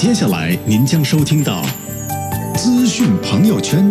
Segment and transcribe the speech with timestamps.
[0.00, 1.60] 接下来您将收听到
[2.56, 3.86] 资讯朋友圈。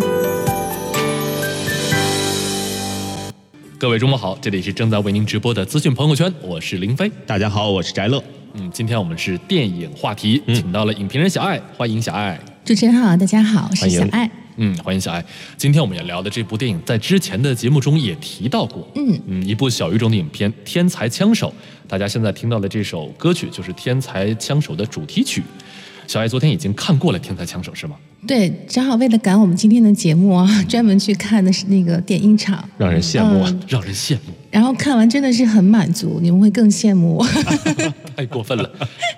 [3.78, 7.08] 各位周末好，这里是正在为您直播的资讯朋友圈，我是林飞。
[7.24, 8.20] 大家好，我是翟乐。
[8.54, 12.36] 嗯，今天我们是电影话题，请到了影评人小爱，欢迎小爱。
[12.64, 14.28] 主持人好，大家好，我是小爱。
[14.56, 15.24] 嗯，欢迎小爱。
[15.56, 18.84] 今天我们要聊的这部电影，在之前的节目中也提到过。
[18.96, 21.54] 嗯嗯，一部小语种的影片《天才枪手》，
[21.88, 25.40] 大家现在听到的这首歌曲就是《天才枪手》的主题曲。
[26.10, 27.94] 小爱昨天已经看过了《天才枪手》，是吗？
[28.26, 34.32] 对，正好为了赶我们今天的节目啊，专门去看的是那个电音场，让人羡慕，啊，让人羡慕。
[34.50, 37.26] 然后看完真的是很满足，你们会更羡慕我。
[38.16, 38.68] 太过分了，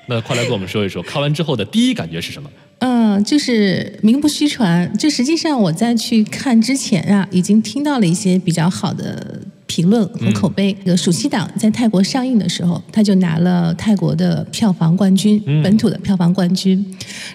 [0.06, 2.50] 那快来跟我们说一说，看完之后的第一感觉是什么？
[2.80, 9.40] 嗯，就是名不虚传，就实际上我在去看之前啊，已经听到了一些比较好的。
[9.72, 16.84] 评论和口碑，这个暑期档在泰国上映的时候，他就拿了泰国的票房冠军，本土的票房冠军。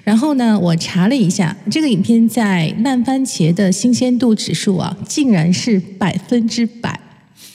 [0.03, 6.99] 然后呢，我查了一下，这个影片在烂番茄的新鲜度指数啊，竟然是百分之百。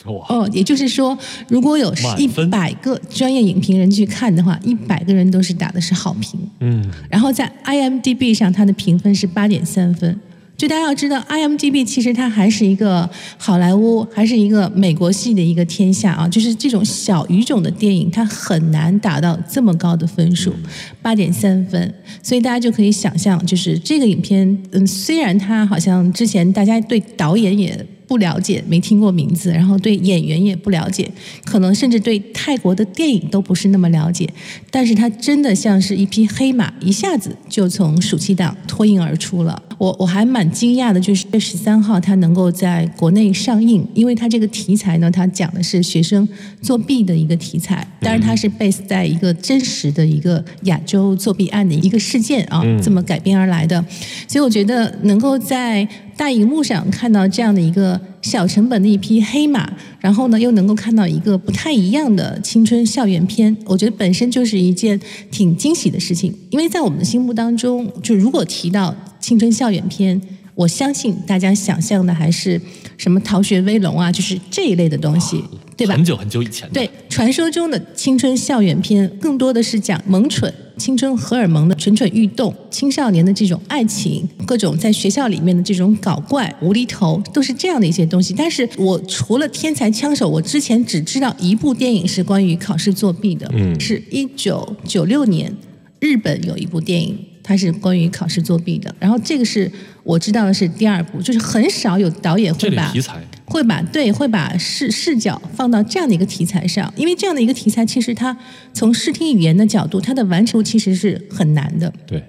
[0.06, 0.26] 哇！
[0.28, 6.40] 哦，也就是说，如果有一百个专业影评人去看的话，一百个人都是打的是好评。
[6.58, 6.90] 嗯。
[7.08, 10.18] 然后在 IMDB 上，它的评分是八点三分。
[10.62, 16.28] 就大家要知道，IMDB 其实它还是一个好莱坞，还是一个美国系的一个天下啊。
[16.28, 20.54] 就是这种小语种的电影，它很难达到这么高的分数，
[21.02, 21.92] 八点三分。
[22.22, 27.84] 所以大家就可以想象，就是这个影片，嗯，虽然它好像之前大家对导演也。
[28.04, 31.10] 不了解，没听过名字，然后对演员也不了解，
[31.46, 34.28] 可能甚至对泰国的电影都不是那么了解。
[34.70, 39.62] 但是它真的像是一匹黑马，一下子就从暑期档脱颖而出了。
[39.82, 46.28] 我我还蛮惊讶的，就是月十三号它能够在国内上映，因为它这个题材呢，它讲的是学生
[46.60, 53.84] 作弊的一个题材，当然它是 base 在一个真实的一个亚洲作弊案的一个事件啊，这么改编而来的。
[54.28, 59.70] 所以我觉得能够在大荧幕上看到这样的一个小成本的一匹黑马，
[60.00, 64.98] 然后呢，又能够看到一个不太一样的青春校园片，我觉得本身就是一件
[65.30, 66.32] 挺惊喜的事情。
[66.50, 70.20] 因为在我们的心目当中，就如果提到青春校园片，
[70.54, 72.60] 我相信大家想象的还是
[72.96, 75.42] 什么《逃学威龙》啊，就是这一类的东西，
[75.76, 75.94] 对吧？
[75.94, 76.68] 很久很久以前。
[76.72, 80.52] 对，传说中的青春校园片，更多的是讲萌蠢。
[80.78, 88.34] 青春荷尔蒙的蠢蠢欲动，青少年的这种爱情，各种在学校里面的这种搞怪、无厘头，都是这样的一些东西。
[88.36, 95.54] 但是我除了《天才枪手》，我之前只知道一部电影是关于考试作弊的，嗯，是一九九六年
[96.00, 98.94] 日本有一部电影，它是关于考试作弊的。
[98.98, 99.70] 然后这个是
[100.02, 103.20] 我知道的是第二部，就是很少有导演会把题材。
[103.44, 108.34] 会把对会把视视角放到这样的一个题材上，因为这样的一个题材其实它
[108.72, 111.92] 从视听语言的角度，它的完成其实是很难的。
[112.06, 112.22] 对，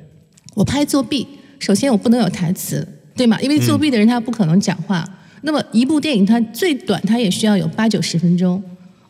[0.54, 1.26] 我拍作弊，
[1.60, 2.86] 首先我不能有台词，
[3.16, 3.40] 对吗？
[3.40, 5.08] 因为作弊的人他不可能讲话。
[5.44, 8.62] 那么一部电影它最短它也需要有八九十分钟。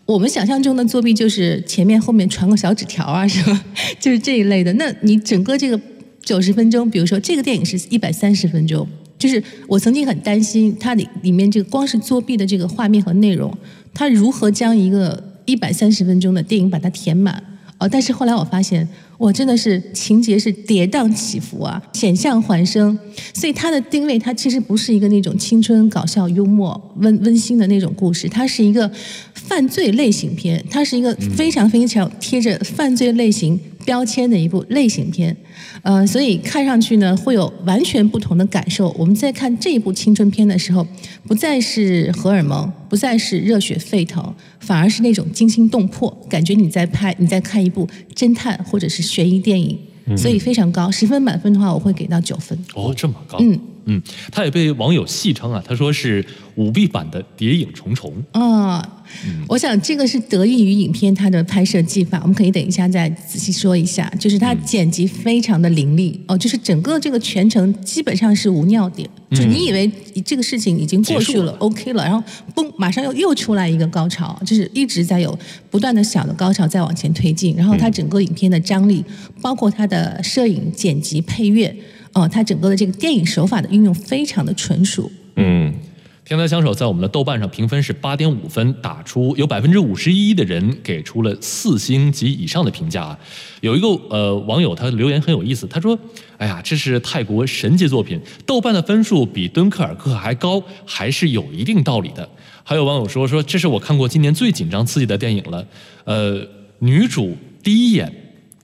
[0.05, 3.63] 我们想象中的作弊就是前面后面传个小纸条啊，是吧？
[3.99, 4.71] 就是这一类的。
[4.73, 5.79] 那你整个这个
[6.23, 8.87] 九十分钟，比如说这个电影是一百三十分钟。
[9.19, 13.55] 就是我曾经很担心它里里面这个光是作弊的这个画面和内容，
[13.93, 17.41] 它如何将一个一百三十分钟的电影把它填满？
[17.77, 18.85] 哦，但是后来我发现，
[19.17, 22.97] 我真的是情节是跌宕起伏啊，险象环生，
[23.33, 28.89] 所以它的定位它其实不是一个那种青春搞笑幽默温温馨的那种故事，它是一个
[29.33, 33.57] 犯罪类型片，它是一个非常非常贴着犯罪类型。
[33.85, 35.35] 标签的一部类型片，
[35.81, 38.89] 呃，所以看上去呢会有完全不同的感受。
[38.97, 40.85] 我们在看这一部青春片的时候，
[41.27, 49.77] 不再是荷尔蒙，不再是热血沸腾，反而是那种惊心动魄，感觉你在拍，你在看一部侦探或者是悬疑电影，
[50.17, 52.57] 所以非常高，十分满分的话，我会给到九分。
[52.75, 53.37] 哦，这么高。
[53.39, 53.59] 嗯。
[53.85, 54.01] 嗯，
[54.31, 59.03] 他也被网友戏称啊，他说是舞弊版的《谍影重重》啊。
[59.47, 64.11] 我想这个是得益于影片它的拍摄技法，我们可以等一下再仔细说一下。
[64.19, 69.91] 就是它剪辑非常的凌厉哦，就是整个这个全程基本上是无尿点，就你以为
[70.25, 72.23] 这个事情已经过去了，OK 了，然后
[72.55, 75.37] 嘣，马上又又出来一个高潮，就是一直在有
[75.69, 79.03] 不断的小的高潮在往前推进，然后它整个影片的张力，
[79.41, 81.75] 包括它的摄影、剪辑、配乐。
[82.13, 85.11] 哦，它整个的这个电影手法的运用非常的纯熟。
[85.35, 85.71] 嗯，
[86.23, 93.19] 《天才枪手》在我们的豆瓣上评分是八点五分，打出有百分之五十一的人给出了四星及以上的评价啊。
[93.61, 95.97] 有一个呃网友他留言很有意思，他说
[96.37, 102.29] ：“哎呀，这是泰国神级作品，豆瓣的分数比《敦刻尔克》还高，还是有一定道理的。”
[102.63, 105.65] 还有网友说：“说这是我看过今年最紧张刺激的电影了。”
[106.05, 108.13] 呃，女主第一眼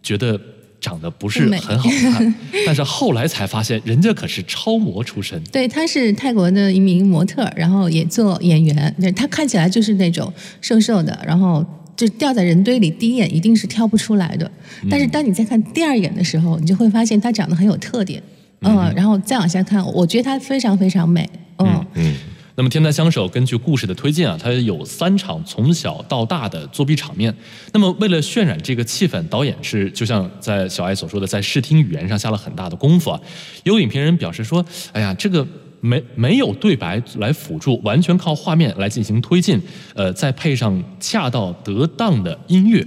[0.03, 0.39] 觉得。
[0.81, 2.35] 长得不是很好看，
[2.65, 5.41] 但是后来才发现，人家可是超模出身。
[5.51, 8.95] 对，她是泰国的一名模特，然后也做演员。
[8.99, 10.31] 对他看起来就是那种
[10.61, 11.65] 瘦瘦的，然后
[11.97, 14.49] 就掉在人堆里，第一眼一定是挑不出来的。
[14.89, 18.21] 但是当你再看第二眼的时候，你就会发现她长得很有特点。
[18.61, 21.29] 嗯，然后再往下看，我觉得她非常非常美。
[21.57, 22.15] 嗯嗯。
[22.59, 27.33] 那么《天台相守》根据故事的推荐啊，它有三场从小到大的作弊场面。
[27.71, 33.21] 那么为了渲染这个气氛，导演是就像在小爱所说的，在视听语言上下了很大的功夫啊。
[33.63, 35.47] 有影评人表示说：“哎呀，这个
[35.79, 39.61] 没没有对白来辅助，完全靠画面来进行推进，
[39.95, 42.85] 呃，再配上恰到得当的音乐。”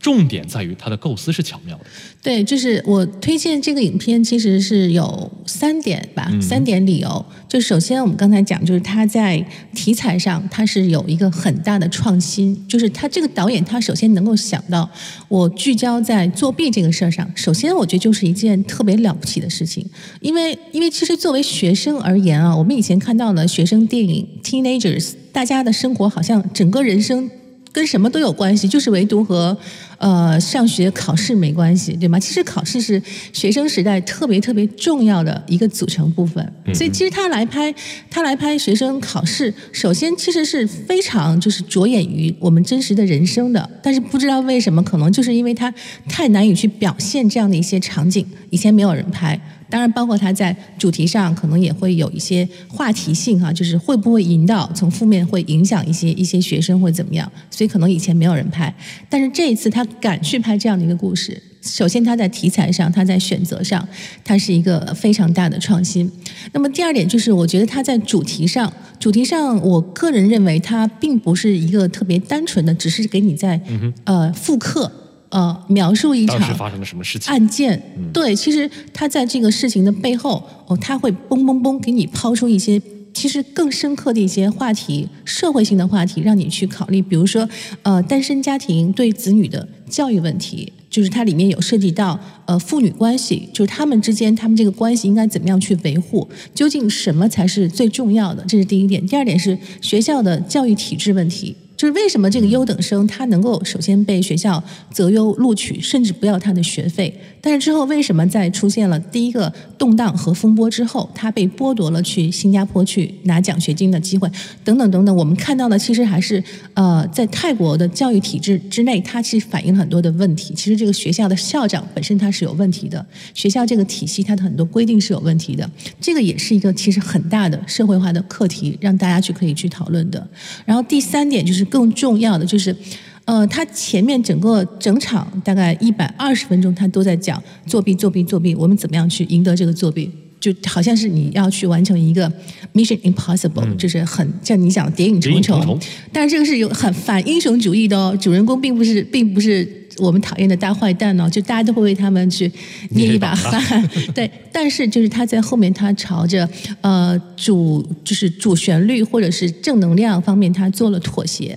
[0.00, 1.84] 重点在于它的构思是巧妙的。
[2.22, 7.24] 对，就是我推荐这个影片，其实是有三点吧，三点理由。
[7.46, 9.44] 就首先我们刚才讲，就是它在
[9.74, 14.88] 题材上它是有一个很大的创新，就是他这个导演他首先能够想到
[15.28, 19.84] 我聚焦在作弊这个事儿上，首先我觉得就是一件特别了不起的事情，
[20.20, 27.30] 因为因为其实作为学生而言啊，我们以前看到的学生电影 teenagers，大家的生活好像整个人生。
[27.72, 29.56] 跟什么都有关系，就是唯独和
[29.98, 32.18] 呃上学考试没关系，对吗？
[32.18, 33.00] 其实考试是
[33.32, 36.44] 学生时代特别特别重要的一个组成部分。
[36.74, 37.72] 所以其实他来拍
[38.10, 43.70] 他来拍学生考试，首先其实是非常就是着眼于我们真实的人生的。
[43.82, 45.72] 但是不知道为什么，可能就是因为他
[46.08, 49.40] 太难以去表现这样的一些场景，以前没有人拍。
[49.70, 58.74] 当然，包括他在主题上可能也会有一些话题性哈，就是会不会引导从负面会影响一些一些学生会怎么样，所以可能以前没有人拍，
[59.08, 61.40] 但是这一次他敢去拍这样的一个故事。
[61.62, 63.86] 首先，他在题材上，他在选择上，
[64.24, 66.10] 他是一个非常大的创新。
[66.52, 73.60] 那么第二点就是，我觉得他在主题上，主题上，我个人认为他并不是一个特别单纯的，只是给你在
[74.04, 74.90] 呃复刻。
[75.30, 77.80] 呃，描述一场发生了什么事情案件，
[78.12, 82.80] 对，其实他在这个事情的背后，哦，他会嘣嘣嘣给你抛出一些
[83.14, 87.00] 其实更深刻的一些话题，社会性的话题，让你去考虑。
[87.00, 87.48] 比如说，
[87.82, 98.44] 呃，单身家庭对子女的教育问题，就是它里面有涉及到呃父女关系，就是他们之间他们这个关系应该怎么样去维护，究竟什么才是最重要的？
[98.48, 99.04] 这是第一点。
[99.06, 101.54] 第二点是学校的教育体制问题。
[101.80, 104.62] 就是为什么这个优等生他能够首先被学校
[104.92, 114.30] 择优录取，甚至不要他的学费，但是之后为什么在出现了第一个动荡和风波之后，他被剥夺了去新加坡去拿奖学金的机会，
[114.62, 116.44] 等等等等，我们看到的其实还是
[116.74, 120.52] 呃，在泰国的教育体制之内，它其实反映了很多的问题。
[120.52, 130.28] 其实这个学校的校长本身他是有问题的，学校这个体系它的很多规定是有问题的，这个也是一个其实很大的社会化的课题，让大家去可以去讨论的。
[130.66, 131.66] 然后第三点就是。
[131.70, 132.76] 更重要的就是，
[133.24, 140.10] 呃，他前面整个整场大概一百二十分钟，他都在讲作弊、作弊、作弊，我们怎么样去赢得这个作弊？
[140.40, 142.26] 就好像是你要去完成一个
[142.72, 145.78] mission impossible，就是很像你讲谍影重重。
[146.10, 152.50] 但是这个是有很反英雄主义的哦，主人公并不是并不是我们讨厌的大坏蛋哦，就大家都会为他们去
[152.90, 153.88] 捏一把汗。
[154.14, 156.48] 对，但是就是他在后面，他朝着
[156.80, 161.56] 呃主就是主旋律或者是正能量方面，他做了妥协。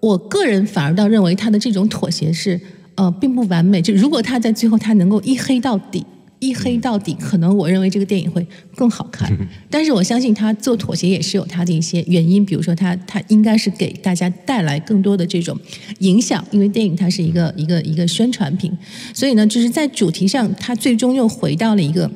[0.00, 2.58] 我个人反而倒认为他的这种妥协是
[2.94, 3.82] 呃并不完美。
[3.82, 6.04] 就如果他在最后他能够一黑到底，
[6.40, 8.44] 一黑到底，可能我认为这个电影会
[8.74, 9.30] 更好看。
[9.70, 15.56] 但是我相信他做妥协也是有他的一些原因，比如说他他应该是给大家带来更多的这种
[16.00, 18.76] 影响，因为电影它是一个一个一个宣传品，
[19.14, 22.10] 所以呢，就是在主题上，他最终又回到了一个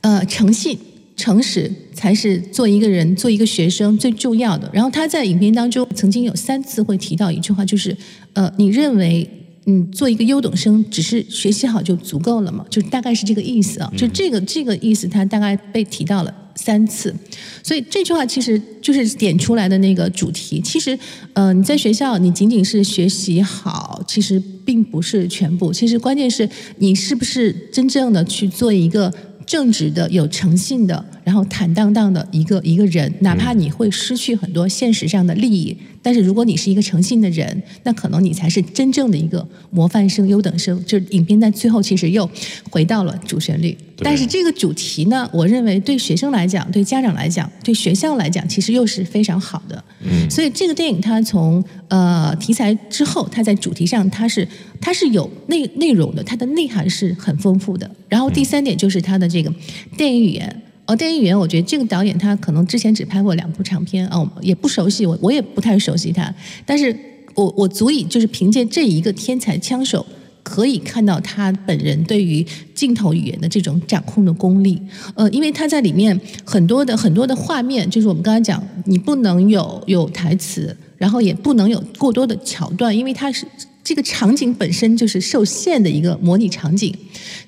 [0.00, 0.76] 呃诚信。
[1.14, 4.68] 诚实才是做一个人、做一个学生最重要的。
[4.72, 7.94] 然后他在影片当中曾经有三次会提到一句话，就是
[8.32, 9.28] 呃，你认为
[9.66, 12.64] 嗯，做一个优等生只是学习好就足够了嘛？
[12.68, 13.92] 就大概是这个意思啊。
[13.96, 17.14] 就这个这个意思，他大概被提到了三次。
[17.62, 20.60] 所以这句话其实就是点出来的那个主题。
[20.60, 20.98] 其实
[21.34, 25.72] 呃，你在学校你仅仅是学习好，其实并不是全部。
[25.72, 29.12] 其实关键是你是不是真正的去做一个。
[29.44, 35.76] 正直的、有诚信的，然后坦荡荡的一个一个人，哪怕你会失去很多现实上的利益。
[36.04, 40.84] 但是如果你是一个诚信的人，那可能你才是真正的一个模范生、优等生。
[40.84, 42.28] 就是影片在最后其实又
[42.70, 49.84] 回到了主旋律，但是这个主题呢，我认为对学生来讲、对家长来讲、对学校来讲，其实又是非常好的。
[50.00, 54.46] 嗯，所以这个电影它从呃题材之后，它在主题上它是
[54.80, 57.88] 它是有内内容的，它的内涵是很丰富的。
[58.08, 59.54] 然后第三点就是它的这个
[59.96, 60.62] 电影语言。
[60.86, 66.34] 哦，电影语言，我觉得这个导演他可能之前只拍过两部长片，哦，也不熟悉，我我也不太熟悉他，
[66.66, 66.94] 但是
[67.34, 70.04] 我我足以就是凭借这一个天才枪手
[70.42, 74.80] 可以看到他本人对于镜头语言的这种掌控的功力。
[75.14, 83.46] 呃，因为他在里面很多的很多的画面，就是我们刚才讲，你不能有有台词，然后也不能有过多的桥段，因为它是。
[83.84, 86.94] 这个场景本身就是受限的一个模拟场景，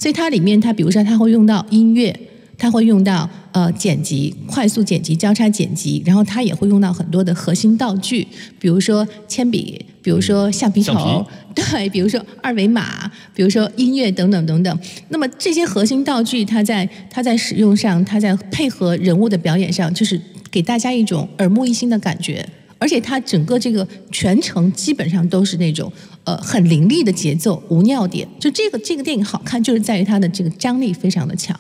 [0.01, 2.13] 所以它里面它比如说它会用到音乐，
[2.57, 8.27] 它会用到呃剪辑、快速剪辑、交叉剪辑，然后它也会用到很多的核心道具，
[8.59, 14.79] 比如说铅笔，比如说橡皮头， 对，比如说二维码，比如说音乐等等等等。
[15.09, 20.21] 那么这些核心道具，它在它在使用上，它在配合人物的表演上，就是
[20.51, 22.47] 给大家一种耳目一新的感觉。
[22.79, 25.91] 而且它整个这个全程基本上都是那种
[26.25, 28.27] 呃很凌厉的节奏，无尿点。
[28.41, 31.57] 就这个这个电影好看，就是在于它的这个张力非常的强。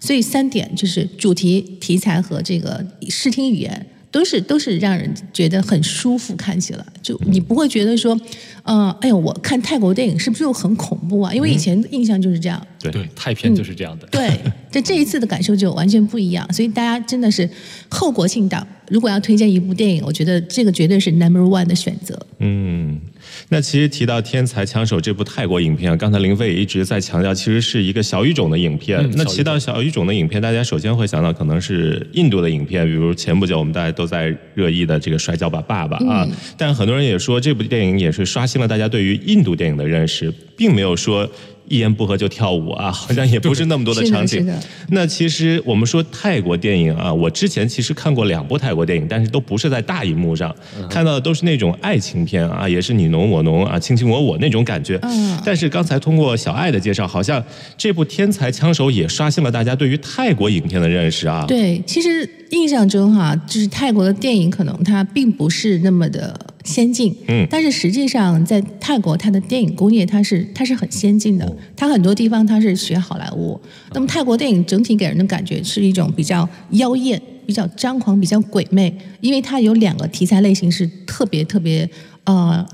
[0.00, 3.86] 所以三点就是主题、题材和这个视听语言。
[4.14, 8.16] 都是都是让人觉得很舒服，看起来就你不会觉得说，
[8.62, 11.34] 嗯，哎呦，我看泰国电影是不是又很恐怖啊？
[11.34, 12.64] 因为以前印象就是这样。
[12.78, 14.06] 对，泰片就是这样的。
[14.12, 14.30] 对，
[14.70, 16.48] 这这一次的感受就完全不一样。
[16.52, 17.50] 所以大家真的是
[17.88, 22.16] 后国庆档，如果要推荐一部电影，我觉得这个绝对是 number one 的选择。
[22.38, 23.00] 嗯。
[23.48, 29.08] 那其实提到《天才枪手》这部泰国影片，刚才林飞也一直在强调，其实是一个小语种的影片。
[29.14, 36.26] 那提到小语种的影片，大家首先会想到可能是印度的影片，比如前不久我们大家都在热议的这个《摔跤吧，爸爸》啊。
[36.56, 41.28] 但很多人也说，这部电影也是刷新了大家对于印度电影的认识，并没有说。
[41.66, 44.46] 一言不合就跳舞啊， 好像也不是那么多的场景。
[44.88, 50.54] 那其实我们说泰国电影啊，我之前其实看过两部泰国电影，但是都不是在大荧幕上
[50.90, 55.00] 看到的，都是那种爱情片啊，也是你侬我侬啊，卿卿我我那种感觉。
[55.44, 57.42] 但是刚才通过小爱的介绍，好像
[57.76, 61.44] 这部《天才枪手》也刷新了大家对于泰国影片的认识啊。
[61.46, 66.38] 对，其实印象中哈，就是泰国的电影可能它并不是那么的。
[66.64, 73.60] 先进，嗯，但是实际上在泰国，它的电影工业它是它是很先进的，它很多地方它是学好莱坞。
[73.92, 81.88] 那么泰国电影整体给人的感觉是一种比较妖艳、比较张狂、比较鬼魅，因为它有两个题材类型是特别特别
[82.24, 82.66] 呃。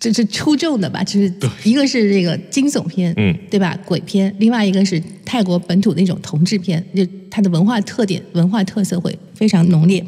[0.00, 1.04] 这是出众的吧？
[1.04, 1.30] 就是
[1.62, 3.78] 一个是这个惊悚片，嗯，对吧？
[3.84, 10.04] 鬼片，另外一个是泰国本土的那种同志片，就它的文化特点、文化特色会非常浓烈。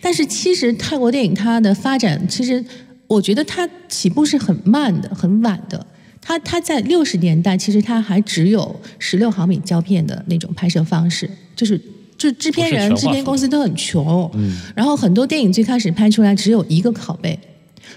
[0.00, 2.62] 但是其实泰国电影它的发展，其实
[3.06, 5.86] 我觉得它起步是很慢的、很晚的。
[6.20, 11.80] 它它在六十年代，其实它还只有十六毫米胶片的那种拍摄方式，就是
[12.16, 17.38] 就制片人、制片公司都很穷，嗯，然后很多电影最开始拍出来只有一个拷贝。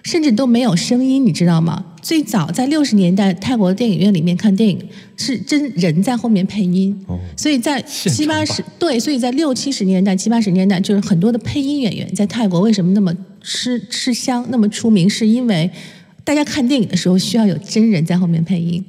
[0.03, 1.85] 甚至都没有声音，你知道吗？
[2.01, 4.79] 最早在六十年代，泰国的电影院里面看电影
[5.17, 6.97] 是真人在后面配音，
[7.35, 15.69] 所以在七八十对，所以在六七十年代、七八十年代，就是很多的配音演员在泰国为什么那么吃吃香、那么出名，是因为
[16.23, 18.83] 大家看电影的时候需要有真人在后面配音。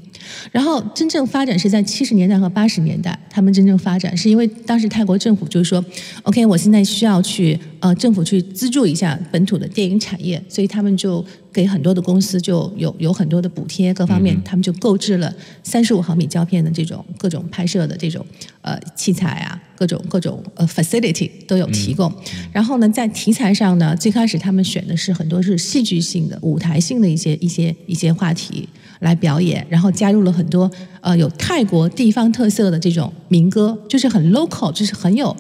[0.53, 5.85] 然后真正发展是在七十年代和八十年代，他们真正发展是因为当时泰国政府就是说
[6.23, 15.33] ，OK，我现在需要去呃政府去资助一下本土的电影产业，所以他们就给很多的公司就有有很多的补贴，各方面他们就购置了
[15.63, 18.25] 三十五毫米胶片的这种各种拍摄的这种
[18.63, 22.13] 呃器材啊，各种各种呃 facility 都有提供。
[22.53, 28.69] 然后呢，在题材上呢，最开始他们选的是很多是戏剧性的、舞台性的一些一些一些话题。
[29.01, 35.35] 来表演，然后加入了很多呃有泰国地方特色的这种民歌，就是很 local，就是很有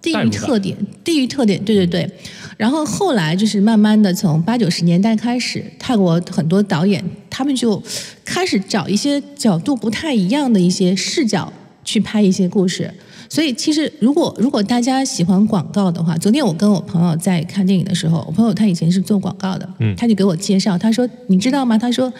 [0.00, 2.10] 地域特点，地域特点，对对对。
[2.56, 7.82] 然后后来就是慢慢的从八九十年代开始，泰国很多导演他们就
[8.24, 11.52] 开始找一些角度不太一样的一些视角
[11.84, 12.92] 去拍一些故事。
[13.28, 21.76] 所以其实如果如果大家喜欢广告的话，昨天我跟我朋友在看电影的时候，我朋友他以前是做广告的，嗯，他就给我介绍，他说你知道吗？
[21.76, 22.12] 他说。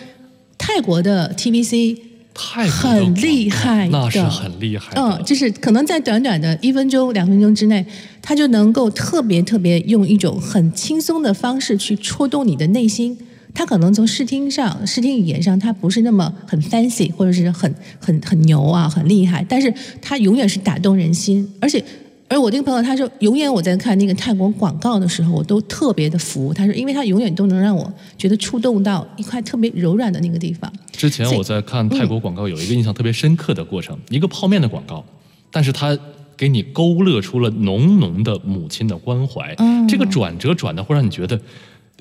[0.64, 1.98] 泰国的 TVC
[2.34, 4.92] 很厉害，那是很厉害。
[4.94, 7.84] 嗯，就是可能在短短的一分钟、两分钟之内，
[8.22, 13.18] 他就能够特别特别用一种很轻松的方式去戳动你的内心。
[13.52, 21.84] 他可能从视听上、视听语言上，他不是那么很 fancy 或者是很很很牛啊，很厉害，但是他永远是打动人心，而且。
[22.32, 26.54] 而我这个朋友他说，永远我在看那个泰国广告的时候，我都特别的服。
[26.54, 30.72] 他说，因为他永远都能让我觉得触动到一块特别柔软的那个地方。
[30.92, 35.04] 之前我在看泰国广告，有一个印象特别深刻的过程，一个泡面的广告，
[35.50, 35.98] 但是他
[36.34, 39.54] 给你勾勒出了浓浓的母亲的关怀。
[39.86, 41.38] 这个转折转的会让你觉得，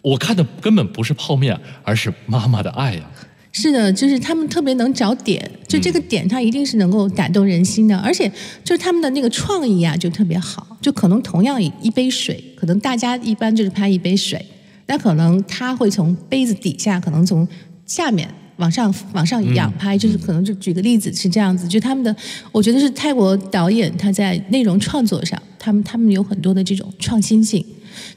[0.02, 3.04] 我看的根本不是泡面，而是妈妈的爱呀。
[3.52, 8.32] 是的，就是他们特别能找点，就这个点，他一定是能够打动人心的，而且
[8.64, 10.78] 就是他们的那个创意啊，就特别好。
[10.82, 14.44] 就可能同样一杯水，可能大家一般就是拍一杯水，
[14.88, 17.48] 那可能他会从杯子底下，可能从
[17.86, 18.28] 下面。
[18.58, 22.16] 往上往上仰拍，就是可能就举个例子是这样子，就他们的，
[22.52, 27.66] 我觉得是泰国导演他在内容创作上，他们他们有很多的这种创新性。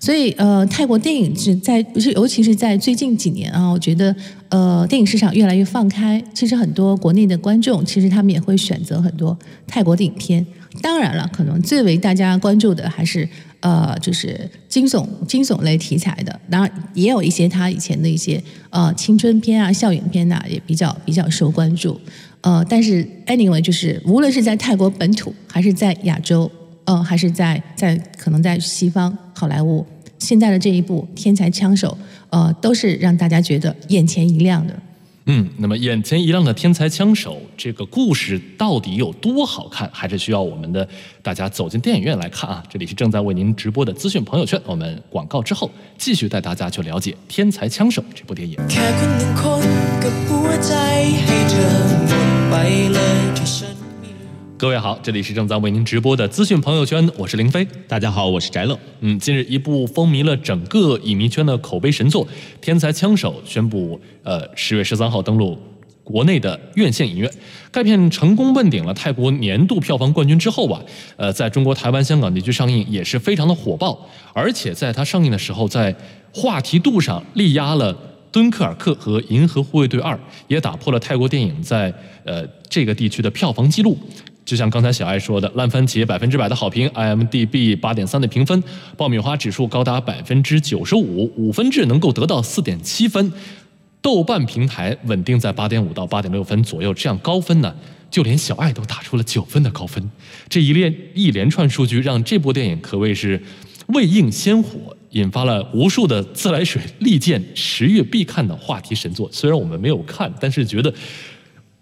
[0.00, 4.14] 所以，呃，泰国电影是在，是尤其是在最近几年啊，我觉得，
[4.48, 6.22] 呃，电影市场越来越放开。
[6.32, 10.44] 其实很多国内的观众，其实他们也会选择很多泰国的影片。
[10.82, 13.28] 当然了，可能最为大家关注的还是，
[13.60, 16.40] 呃，就是惊悚、惊悚类题材的。
[16.50, 22.00] 当然，也有一些他以前的一些，呃，青春片啊、校园片呐，也比较比较受关注。
[22.40, 26.50] 呃，但是 anyway，就是无论是在泰国本土，还是在亚洲。
[26.84, 29.84] 呃，还是在在可能在西方好莱坞，
[30.18, 31.96] 现在的这一部《天才枪手》，
[32.30, 34.74] 呃，都是让大家觉得眼前一亮的。
[35.26, 40.86] 嗯，那么眼前一亮的《天才枪手》这个故事到底有多好看，还是需要我们的
[41.22, 42.62] 大家走进电影院来看啊！
[42.68, 48.58] 这里是正在为您直播的资讯朋友圈，我们广告之后继续带大家去了解《天才枪手》这部电影。
[54.56, 57.66] 各位好，这里是正在为您直播的资讯朋友圈，我是林飞。
[57.88, 58.78] 大家好，我是翟乐。
[59.00, 62.24] 嗯，近日一部风靡了整个影迷圈的口碑神作
[62.60, 65.58] 《天才枪手》宣布，呃，十月十三号登陆
[66.04, 67.28] 国内的院线影院。
[67.72, 70.80] 该片成功问鼎了泰国年度票房冠军之后啊，
[71.16, 75.94] 呃，在中国台湾、香港地区上映也是非常的火爆，而且在它上映的时候，在
[76.32, 77.92] 话题度上力压了
[78.30, 80.14] 《敦刻尔克》和《银河护卫队二》，
[80.46, 81.92] 也打破了泰国电影在
[82.24, 83.98] 呃这个地区的票房记录。
[84.44, 88.62] 就像刚才小爱说的，烂番茄百分之百的好评，IMDB 八点三的评分，
[88.96, 93.32] 爆米花指数高达百分之九十五，五分制能够得到四点七分，
[94.02, 97.74] 豆瓣平台稳定在八点五到八点六分左右，这样高分呢，
[98.10, 100.10] 就连小爱都打出了九分的高分。
[100.50, 103.42] 这一连一连串数据让这部电影可谓是
[103.86, 109.26] 未映先火，引发了无数的自来水利剑十月必看的话题神作。
[109.32, 110.92] 虽然我们没有看，但是觉得，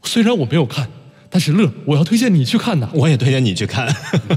[0.04, 0.88] 虽然我没有看。
[1.35, 2.87] 但是乐，我要推荐你去看呐！
[2.93, 3.89] 我也推荐你去看，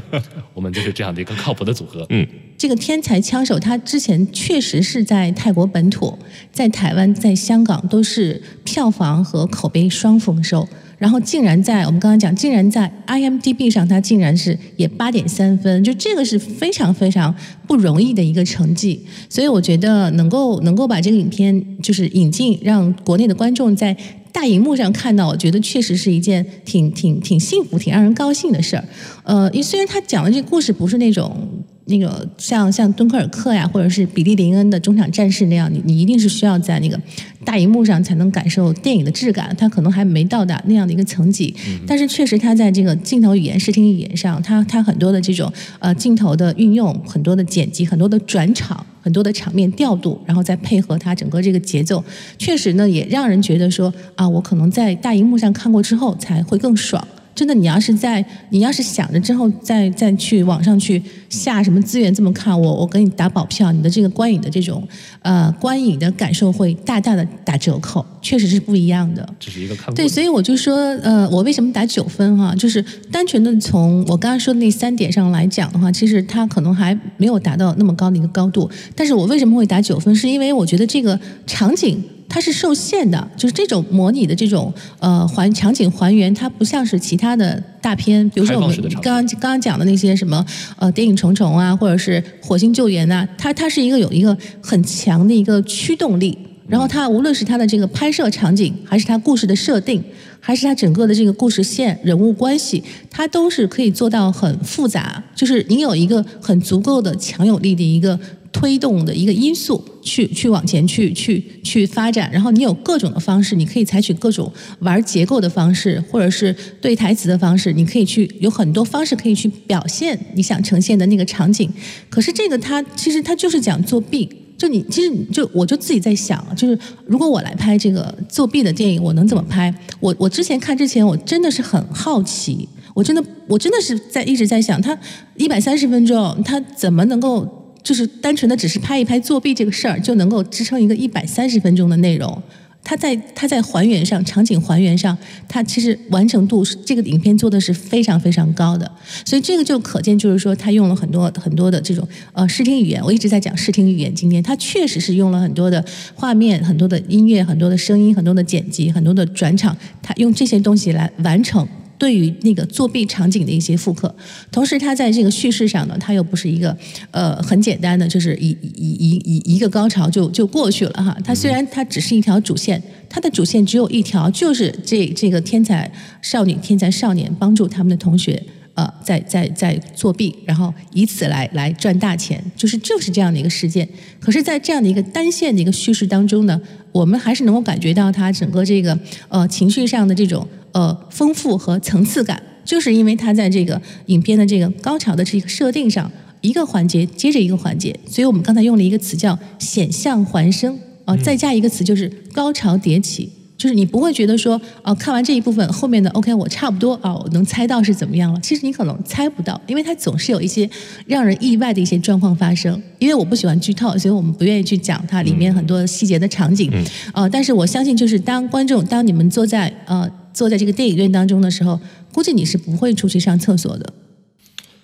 [0.55, 2.05] 我们就是这样的一个靠谱的组合。
[2.09, 2.25] 嗯，
[2.57, 6.17] 这个天才枪手他之前确实是在泰国本土、
[6.53, 10.65] 在台湾、在香港都是票房和口碑双丰收，
[10.97, 17.35] 然后竟然在我们刚刚讲，竟然在 IMDB 上他竟然是也八点三分，就这个是非常非常
[17.67, 19.05] 不容易的一个成绩。
[19.29, 23.97] 所以我觉得能够能够把这个影片就是引进，让国内的观众在。
[24.35, 28.83] 大荧幕上看到，我觉得确实是一件挺挺挺幸福、挺让人高兴的事儿。
[29.23, 31.47] 呃，虽然他讲的这个故事不是那种
[31.85, 36.99] 那个像像敦刻尔克呀，或者是比利林恩的中场战事那样，你你一定是需要在那个
[37.43, 41.55] 大荧幕上才能感受电影的质感，他可能还没到达那样的一个层级。
[41.85, 48.85] 但是确实，他在这个镜头语言、视听语言上，他他很多的这种呃镜头的运用、很多的剪辑、很多的转场。
[49.05, 52.03] 很多的场面调度，然后再配合它整个这个节奏，
[52.39, 57.07] 确实呢，也让人觉得说啊，我可能在大荧幕上看过之后才会更爽。
[57.35, 64.87] 真的，你要是在你要是想着之后再再去网上去下什么资源这么看，我我给你打保票，你的这个观影的这种
[65.21, 69.27] 呃观影的感受会大大的打折扣，确实是不一样的。
[69.37, 72.55] 这是一个看对，所以我就说呃，我为什么打九分哈？
[72.55, 78.69] 就是单纯的从我刚刚说的那三点上来讲的话，其实它可能还没有达到那么高的一个高度。
[78.95, 80.15] 但是我为什么会打九分？
[80.15, 82.01] 是因为我觉得这个场景。
[82.35, 90.45] 它是受限的，就是这种模拟的这种呃还场景还原，它不像是其他的大片，比如说我们刚刚刚刚讲的那些什么
[90.75, 100.03] 呃电影重重啊，或者是火星救援呐，它它是一个有一个很强的一个驱动力，然后它无论是它的这个拍摄场景，还是它故事的设定，
[100.39, 108.19] 还是它整个的这个故事线人物关系，它都是可以做到很复杂，就是你有一个很足够的强有力的一个。
[108.55, 114.49] 推动的一个因素，去去往前去去去发展，然后你有各种的方式，你可以采取各种
[114.79, 121.69] 玩结构的方式，或者是对台词的方式，你可以去有很多方式可以去表现你想呈现的那个场景。
[122.09, 124.29] 可是这个它其实它就是讲作弊，
[124.65, 126.75] 就你其实就我就自己在想，就是
[127.05, 129.71] 如果我来拍这个作弊的电影，我能怎么拍？
[129.99, 134.97] 我我之前看之前，我真的是很好奇，我真的我真的是在一直在想，他
[135.37, 137.47] 一百三十分钟，他怎么能够？
[137.83, 142.41] 就是单纯的只是拍一拍作弊这个事儿就能够支撑一个一百三十分钟的内容，
[142.85, 145.17] 它在它在还原上场景还原上，
[145.49, 148.89] 它其实完成度是这个影片做的是非常非常高的，
[149.25, 161.67] 所以这个就可见就是说它用了很多很多的这种呃视听语言，我一直在讲视听语言，今天它确实是用了很多的画面、很多的音乐、很多的声音、很多的剪辑、很多的转场，它用这些东西来完成。
[161.97, 164.13] 对于那个作弊场景的一些复刻，
[164.51, 166.75] 同时它在这个叙事上呢，它又不是一个
[167.11, 171.17] 呃很简单的，就是一一一一一个高潮就就过去了哈。
[171.23, 178.41] 它虽然它只是一条主线，它的主线只有一条，就是这这个天才少女、天才少年帮助他们的同学。
[178.75, 183.87] 呃，在在在作弊，然后以此来来赚大钱，就是就是这样的一个事件。
[184.19, 186.59] 可是，在这样的一个单线的一个叙事当中呢，
[186.91, 190.45] 我们还是能够感觉到它整个这个呃情绪上的这种
[190.75, 196.11] 呃丰富和层次感，就是因为它在这个影片的这个高潮的这个设定上，
[196.41, 203.31] 一个环节接着一个环节，所以我们刚才用了一个词叫险象环生啊，再加一个词就是高潮迭起。
[203.57, 208.39] 就是你不会觉得说，哦，看完这一部分后面的 OK，我差不多啊，我能猜到是怎么样了。
[208.41, 210.69] 其实你可能猜不到，因为它总是有一些
[211.07, 212.79] 让人意外的一些状况发生。
[212.99, 216.69] 因为我不喜欢剧透，所以我们不愿意去讲它里面很多细节的场景。
[217.13, 221.79] 呃，但是我相信，就是当观众，当你们坐在呃坐在这个电影院当中的时候，
[222.11, 223.93] 估计你是不会出去上厕所的。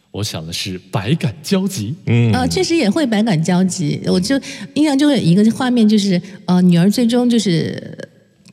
[0.10, 4.02] 我想的是百感交集，嗯，呃，确实也会百感交集。
[4.08, 4.36] 我就
[4.74, 7.96] 印象中有一个画面，就是呃，女儿最终就是。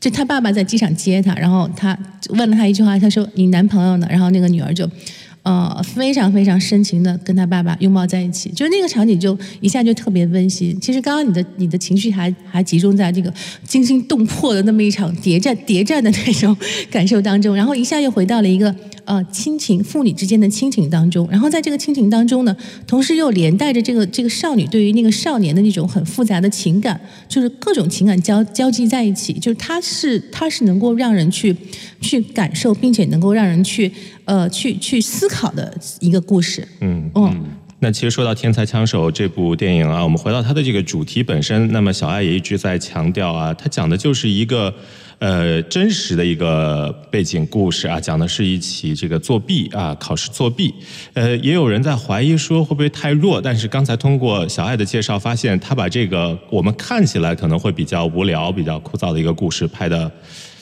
[0.01, 4.89] 就她爸爸在机场接她，然后他问了她一句话，他说：“你男朋友呢？”然后那个女儿就，
[5.49, 10.79] 呃，非常非常深情的跟他爸爸拥抱在一起，就是那个场景就一下就特别温馨。
[10.79, 13.33] 其实刚刚你的你的情绪还还集中在这个
[13.65, 16.55] 惊心动魄的那么一场谍战谍战的那种
[16.91, 18.75] 感受当中，然后一下又回到了一个。
[19.09, 22.55] 呃，亲情父女之间的亲情当中，然后在这个亲情当中呢，
[22.87, 31.57] 同时又连带着这个这个少女对于那个少年的那种很复杂的情感，就是各种情感交交集在一起，就是它是它是能够让人去
[32.01, 33.91] 去感受，并且能够让人去
[34.25, 36.67] 呃去去思考的一个故事。
[36.81, 37.45] 嗯嗯。
[37.81, 44.75] 那其实说到《天才枪手》这部电影啊，我们回到它的这个主题本身，那么小爱也一直在强调啊，它讲的就是一个。
[45.21, 50.73] 呃，真实的一个背景故事啊，讲的是一起这个作弊啊，考试作弊。
[51.13, 60.09] 呃，也有人在怀疑说会不会太弱，但是刚才通过小爱的介绍，发现他把这个我们看起来可能会比较无聊、比较枯燥的一个故事拍的。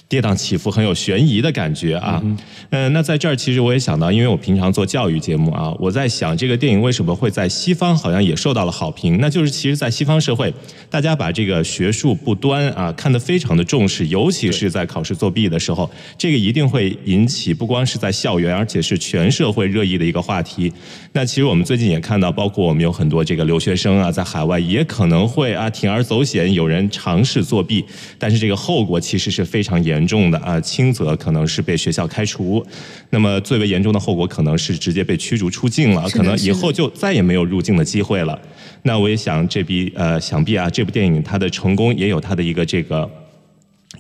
[0.09, 2.23] 跌宕起伏，很有悬疑的感觉啊。
[2.71, 9.19] 嗯，那在这儿其实我也想到，因为我平常做教育节目啊，我在想这个电影为什么会在西方好像也受到了好评？
[9.21, 10.55] 那就是其实，在西方社会，
[10.89, 20.73] 大家把这个学术不端啊看得非常的重视，尤其是在考试作弊的时候，这个一定会引起不光是在校园，而且是全社会热议的一个话题。
[21.15, 27.85] 那其实我们最近也看到，包括我们有很多这个留学生啊，在海外也可能会啊铤而走险，有人尝试作弊，
[28.19, 29.96] 但是这个后果其实是非常严。
[29.97, 32.65] 严重的啊，轻则可能是被学校开除，
[33.09, 38.39] 那么最为严重的后果可能是直接被驱逐出境了，可能以后就再也没有入境的机会了。
[38.83, 43.11] 那我也想，这笔呃，想必啊，这部电影它的成功也有它的一个这个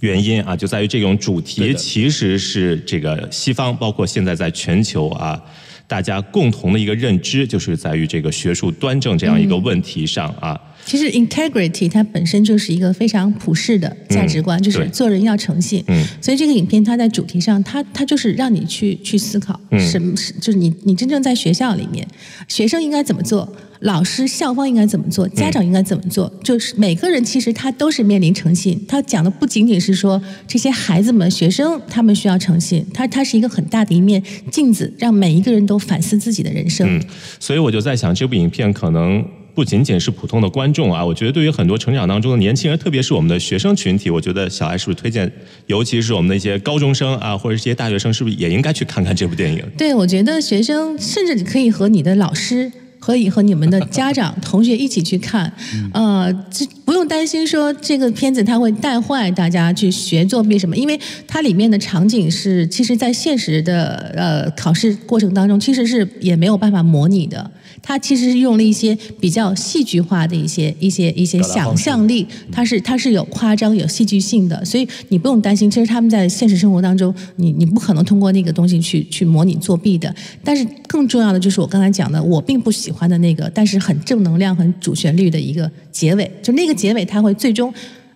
[0.00, 5.40] 原因啊，就在于这种主题其实是这个西方，包括现在在全球啊，
[5.88, 10.60] 大家共同的一个认知，就是在于这个学术端正这样一个问题上啊。
[10.86, 15.82] 其实 integrity 它本身就是一个非常普世的价值观，就是做人要诚信。
[15.88, 22.06] 嗯，所以这个影片它在主题上，它它就是让你去去思考，什么是就是你你真正在学校里面，
[22.46, 28.80] 学生应该怎么做，老师校方应该怎么做，家长应该怎么做，就是每个人其实他都是面临诚信。
[28.86, 34.22] 他讲的不仅仅是说这些孩子们、学生他们需要诚信，他他是一个很大的一面
[34.52, 36.86] 镜子，让每一个人都反思自己的人生。
[36.88, 37.02] 嗯，
[37.40, 39.24] 所以我就在想，这部影片可能。
[39.56, 45.32] 不仅仅是普通的观众啊，我觉得对于很多成长当中的年轻人，特别是我们的学生群体，我觉得小艾是不是推荐，
[45.66, 49.64] 尤其是我们的一些高中生啊，或者一些大学生，是不是也应该去看看这部电影？
[49.78, 55.50] 对，我觉得学生甚至你可以和你的老师，可以和你们的家长、同学一起去看，
[55.94, 67.50] 呃，这不用担心说这个片子它会带坏大家去学作弊什么，因为它里面的场景是，其实在现实的呃考试过程当中，其实是也没有办法模拟的。
[67.88, 75.70] 它其实是用了一些比较戏剧化的一些一些一些想象力，它是它是有夸张有戏剧性的，所以你不用担心。
[75.70, 80.12] 其实他们在现实生活当中，你你不可能通过那个东西去去模拟作弊的。
[80.42, 86.28] 但是更重要的就是我刚才讲的，我并不喜欢的那个，但是很正能量、很主旋律的一个结尾。
[86.42, 87.72] 就那个结尾，它会最终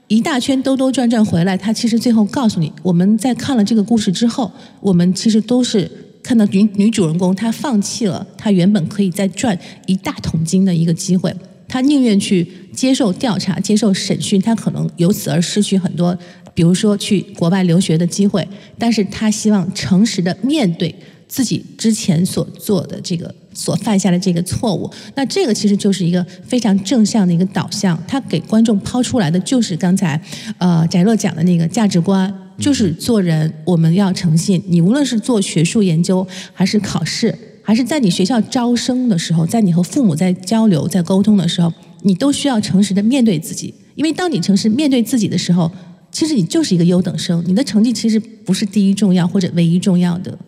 [0.09, 5.89] 一大圈兜兜转转回来，他其实最后告诉你，我们在看了这个故事之后，我们其实都是。
[6.23, 11.35] 看到女女主人公，她放弃了她原本可以再赚一大桶金的一个机会，
[11.67, 16.17] 她宁愿去接受调查、接受审讯，她可能由此而失去很多，
[16.55, 18.47] 比如说去国外留学的机会。
[18.79, 20.95] 但是她希望诚实的面对
[21.27, 24.91] 自己之前所做的这个、所犯下的这个错误。
[25.15, 30.21] 那这个其实就是一个非常正向的一个导向，他给观众抛出来的就是刚才
[30.59, 32.33] 呃翟乐讲的那个价值观。
[32.61, 34.63] 就是做人我们要诚信。
[34.69, 43.75] 你无论是做学术研究，还是考试，还是在你学校招生的时候，在你和父母在交流、在沟通的时候，你都需要诚实的面对自己。
[43.95, 45.71] 因为当你诚实面对自己的时候，
[46.13, 50.39] 其实你就是一个优等生，你的成绩其实不是第一重要或者唯一重要的。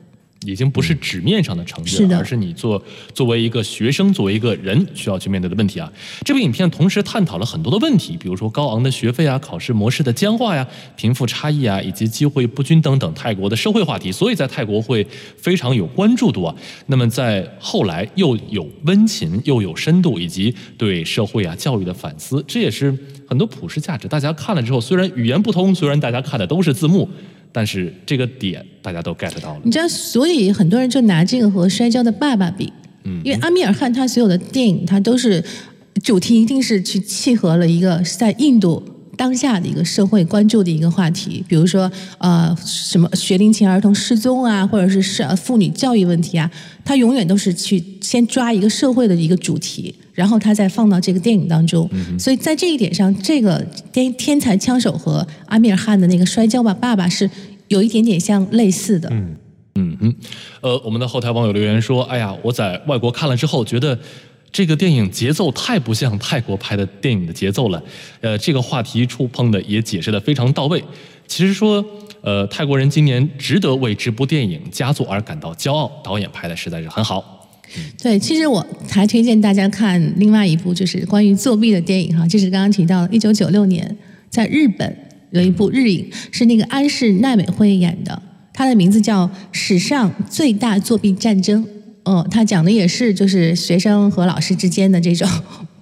[0.46, 2.82] 已经不是纸面上的成绩了，而是你做
[3.14, 5.90] 作为一个学生，作为一个人需要去面对的问题啊。
[6.24, 16.54] 这部影片同时探讨了很多的问题，比如说高昂的学费啊、考试模式的僵化呀、贫富差异啊，以及机会不均等等泰国的社会话题，所以在泰国会非常有关注度啊。
[16.86, 22.96] 那么在后来又有温情，又有深度，以及对社会啊、教育的反思，这也是
[23.28, 24.08] 很多普世价值。
[24.08, 27.08] 大家看了之后，虽然语言不通，虽然大家看的都是字幕。
[27.52, 32.72] 但是这个点大家都 get 到了，你知道，所以很多人就拿这个和《摔跤的爸爸》比，
[33.04, 35.44] 嗯，因为阿米尔汗他所有的电影，他都是
[36.02, 38.82] 主题一定是去契合了一个在印度
[39.16, 46.50] 当下的一个社会关注的一个话题，比如说呃什么学龄前儿童失踪啊，或者是是妇女教育问题啊，
[46.84, 49.94] 他永远都是去先抓一个社会的一个主题。
[50.12, 57.28] 然后他再放到这个电影当中，所以在这一点上，这个天天才枪手和阿米尔汗的那个摔跤吧爸爸是
[57.68, 59.08] 有一点点像类似的。
[59.10, 59.36] 嗯
[59.74, 60.14] 嗯嗯，
[60.60, 63.98] 呃，我们的后台网友留言说：“哎呀，我在外国看了之后，觉得
[64.50, 67.82] 这个电影节奏太不像泰国拍的电影的节奏了。
[68.20, 70.84] 呃，这个话题触碰的也解释的非常到位。
[71.26, 71.82] 其实说，
[72.20, 77.38] 呃，泰国人今年值得为这部电影佳作而感到骄傲，导演拍的实在是很好。”
[78.00, 83.96] 对，其实我还推荐大家看另外一部，就是关于作弊的电影哈，就是刚刚提到的，一九九六年
[84.30, 84.96] 在日本
[85.30, 88.20] 有一部日影，是那个安室奈美惠演的，
[88.52, 91.64] 它的名字叫《史上最大作弊战争》。
[92.04, 95.28] 嗯，它讲的也是就是学生和老师之间的这种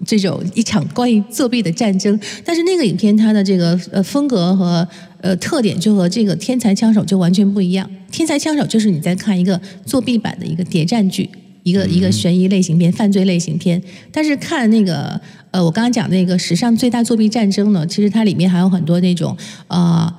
[0.05, 4.87] 这种一场关于作弊的战争，但是那个影片它的这个呃风格和
[5.23, 11.31] 呃特点就和这个《天才枪手》就完全不一样，《天才枪手》就是你在看一个作弊版的一个谍战剧。
[11.63, 15.21] 一个一个悬疑类型片、犯罪类型片，但是看那个
[15.51, 19.37] 呃，我刚刚讲那个史上最大作弊战争呢，其实它里面还有很多那种
[19.69, 20.13] 呃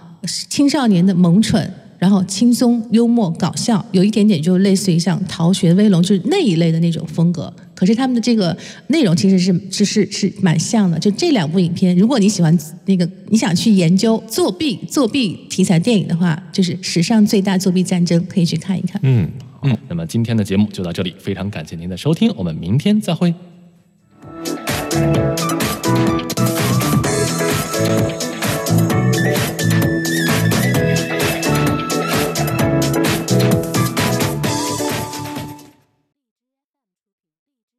[0.49, 7.51] 青少年的萌蠢，然后轻松、幽默、搞笑，有一点点就类似于像《逃学威龙》就是那一类的那种风格。
[7.73, 8.55] 可是他们的这个
[8.87, 10.99] 内容其实是是是是蛮像的。
[10.99, 19.01] 就这两部影片，如果你喜欢那个你想去研究作弊作弊题材电影的话，就是史上最大作弊战争，可以去看一看。
[19.03, 19.27] 嗯。
[19.63, 23.33] 嗯，那么今天的节目就到这里，非常感谢您的收听，我们明天再会。